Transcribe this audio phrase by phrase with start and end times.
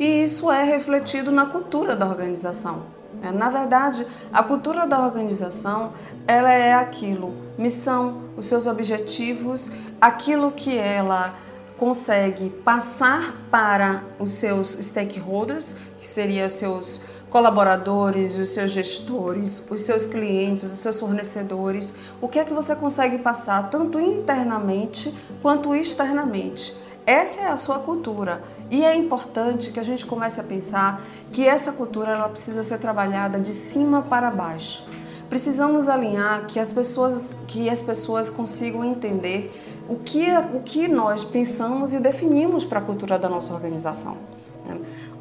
[0.00, 2.84] E isso é refletido na cultura da organização.
[3.22, 5.92] É, na verdade, a cultura da organização
[6.26, 11.34] ela é aquilo, missão, os seus objetivos, aquilo que ela
[11.76, 20.06] consegue passar para os seus stakeholders, que seriam seus colaboradores, os seus gestores, os seus
[20.06, 26.85] clientes, os seus fornecedores, o que é que você consegue passar tanto internamente quanto externamente.
[27.06, 31.00] Essa é a sua cultura e é importante que a gente comece a pensar
[31.32, 34.84] que essa cultura ela precisa ser trabalhada de cima para baixo.
[35.30, 39.52] Precisamos alinhar que as pessoas que as pessoas consigam entender
[39.88, 44.35] o que o que nós pensamos e definimos para a cultura da nossa organização.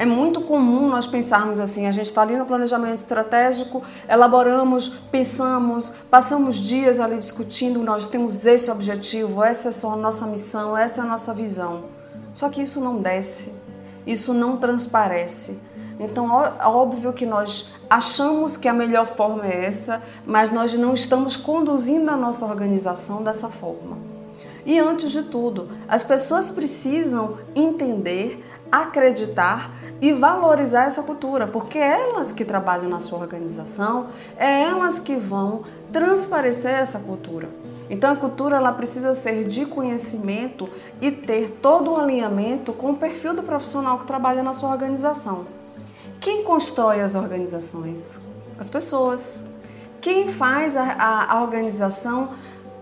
[0.00, 5.90] É muito comum nós pensarmos assim, a gente está ali no planejamento estratégico, elaboramos, pensamos,
[6.10, 11.04] passamos dias ali discutindo, nós temos esse objetivo, essa é a nossa missão, essa é
[11.04, 11.84] a nossa visão.
[12.32, 13.52] Só que isso não desce,
[14.06, 15.60] isso não transparece.
[15.98, 16.30] Então,
[16.64, 22.10] óbvio que nós achamos que a melhor forma é essa, mas nós não estamos conduzindo
[22.10, 23.98] a nossa organização dessa forma.
[24.64, 32.02] E antes de tudo, as pessoas precisam entender, acreditar e valorizar essa cultura, porque é
[32.02, 35.62] elas que trabalham na sua organização, é elas que vão
[35.92, 37.48] transparecer essa cultura.
[37.90, 40.68] Então a cultura ela precisa ser de conhecimento
[41.00, 45.46] e ter todo um alinhamento com o perfil do profissional que trabalha na sua organização.
[46.20, 48.20] Quem constrói as organizações?
[48.58, 49.42] As pessoas.
[50.00, 52.30] Quem faz a, a, a organização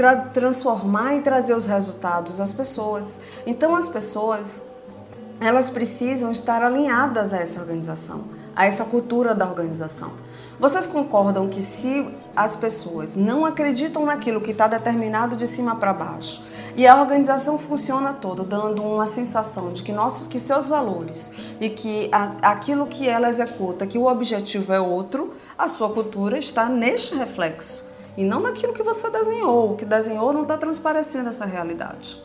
[0.00, 2.40] tra transformar e trazer os resultados?
[2.40, 3.20] As pessoas.
[3.46, 4.62] Então as pessoas
[5.38, 8.24] elas precisam estar alinhadas a essa organização,
[8.56, 10.12] a essa cultura da organização.
[10.58, 12.06] Vocês concordam que se
[12.36, 16.42] as pessoas não acreditam naquilo que está determinado de cima para baixo
[16.76, 21.68] e a organização funciona toda dando uma sensação de que nossos, que seus valores e
[21.68, 26.68] que a, aquilo que ela executa, que o objetivo é outro, a sua cultura está
[26.68, 29.72] neste reflexo e não naquilo que você desenhou.
[29.72, 32.22] O que desenhou não está transparecendo essa realidade.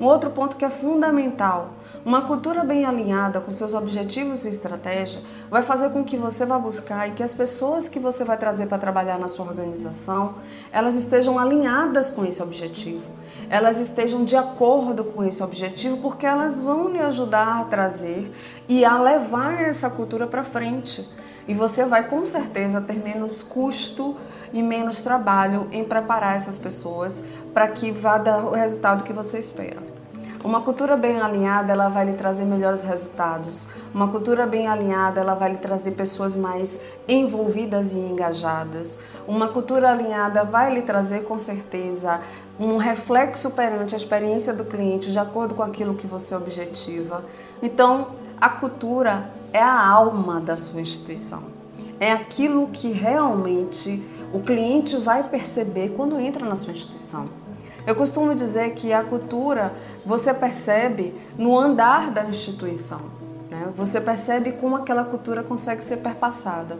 [0.00, 1.70] Um outro ponto que é fundamental
[2.04, 6.58] uma cultura bem alinhada com seus objetivos e estratégia vai fazer com que você vá
[6.58, 10.34] buscar e que as pessoas que você vai trazer para trabalhar na sua organização,
[10.70, 13.10] elas estejam alinhadas com esse objetivo.
[13.48, 18.30] Elas estejam de acordo com esse objetivo porque elas vão lhe ajudar a trazer
[18.68, 21.08] e a levar essa cultura para frente.
[21.46, 24.16] E você vai com certeza ter menos custo
[24.52, 27.22] e menos trabalho em preparar essas pessoas
[27.52, 29.94] para que vá dar o resultado que você espera.
[30.44, 33.66] Uma cultura bem alinhada, ela vai lhe trazer melhores resultados.
[33.94, 38.98] Uma cultura bem alinhada, ela vai lhe trazer pessoas mais envolvidas e engajadas.
[39.26, 42.20] Uma cultura alinhada vai lhe trazer com certeza
[42.60, 47.24] um reflexo perante a experiência do cliente de acordo com aquilo que você objetiva.
[47.62, 51.44] Então, a cultura é a alma da sua instituição.
[52.00, 57.28] É aquilo que realmente o cliente vai perceber quando entra na sua instituição.
[57.86, 59.72] Eu costumo dizer que a cultura
[60.04, 63.02] você percebe no andar da instituição.
[63.48, 63.68] Né?
[63.76, 66.76] Você percebe como aquela cultura consegue ser perpassada.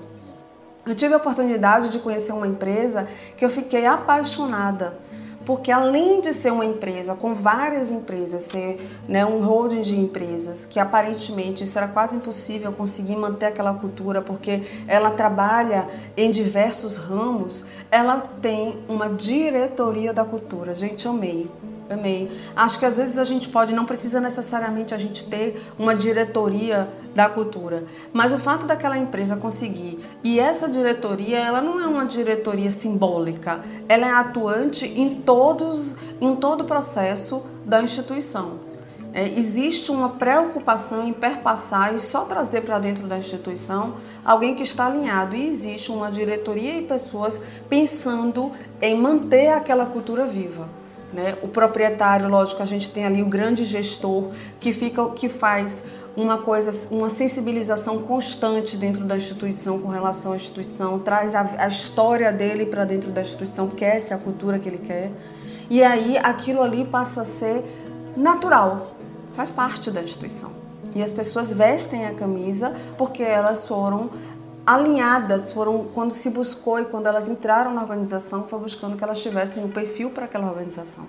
[0.84, 3.06] Eu tive a oportunidade de conhecer uma empresa
[3.36, 4.98] que eu fiquei apaixonada
[5.44, 10.64] porque além de ser uma empresa com várias empresas, ser né, um holding de empresas,
[10.64, 17.66] que aparentemente será quase impossível conseguir manter aquela cultura, porque ela trabalha em diversos ramos,
[17.90, 20.72] ela tem uma diretoria da cultura.
[20.74, 21.48] Gente, amei.
[21.88, 22.30] Amei.
[22.56, 26.88] Acho que às vezes a gente pode, não precisa necessariamente a gente ter uma diretoria
[27.14, 32.06] da cultura, mas o fato daquela empresa conseguir e essa diretoria, ela não é uma
[32.06, 38.60] diretoria simbólica, ela é atuante em todos, em todo o processo da instituição.
[39.12, 43.94] É, existe uma preocupação em perpassar e só trazer para dentro da instituição
[44.24, 45.36] alguém que está alinhado.
[45.36, 48.50] E existe uma diretoria e pessoas pensando
[48.82, 50.68] em manter aquela cultura viva.
[51.14, 51.36] Né?
[51.42, 55.84] O proprietário, lógico, a gente tem ali o grande gestor que fica, que faz
[56.16, 61.68] uma coisa, uma sensibilização constante dentro da instituição com relação à instituição, traz a, a
[61.68, 65.12] história dele para dentro da instituição, porque essa é a cultura que ele quer.
[65.70, 67.64] E aí aquilo ali passa a ser
[68.16, 68.96] natural,
[69.34, 70.50] faz parte da instituição.
[70.96, 74.10] E as pessoas vestem a camisa porque elas foram
[74.66, 79.22] alinhadas, foram quando se buscou e quando elas entraram na organização, foi buscando que elas
[79.22, 81.06] tivessem um perfil para aquela organização.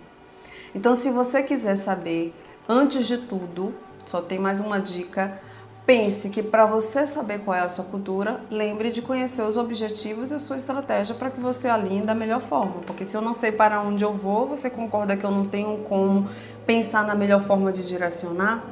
[0.73, 2.33] Então, se você quiser saber,
[2.67, 3.73] antes de tudo,
[4.05, 5.39] só tem mais uma dica.
[5.85, 10.31] Pense que para você saber qual é a sua cultura, lembre de conhecer os objetivos
[10.31, 12.81] e a sua estratégia para que você alinhe da melhor forma.
[12.85, 15.77] Porque se eu não sei para onde eu vou, você concorda que eu não tenho
[15.83, 16.27] como
[16.65, 18.63] pensar na melhor forma de direcionar?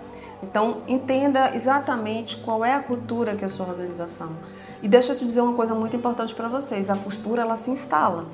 [0.41, 4.33] Então, entenda exatamente qual é a cultura que é a sua organização.
[4.83, 7.71] E deixa eu te dizer uma coisa muito importante para vocês: a cultura ela se
[7.71, 8.25] instala.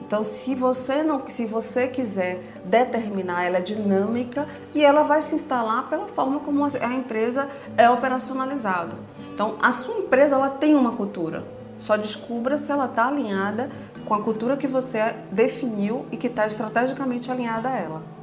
[0.00, 5.34] Então, se você não, se você quiser determinar, ela é dinâmica e ela vai se
[5.34, 7.46] instalar pela forma como a empresa
[7.76, 8.96] é operacionalizada.
[9.34, 11.44] Então, a sua empresa ela tem uma cultura.
[11.78, 13.68] Só descubra se ela está alinhada
[14.06, 18.17] com a cultura que você definiu e que está estrategicamente alinhada a ela.